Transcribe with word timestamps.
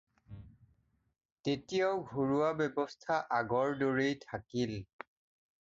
তেতিয়াও 1.49 1.91
ঘৰুৱা 2.13 2.49
ব্যৱস্থা 2.63 3.21
আগৰ 3.41 3.79
দৰেই 3.83 4.21
থাকিল। 4.29 4.77